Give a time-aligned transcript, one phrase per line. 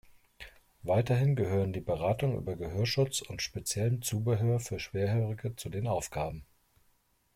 [0.81, 6.43] Weiterhin gehören die Beratung über Gehörschutz und speziellem Zubehör für Schwerhörige zu den Aufgaben.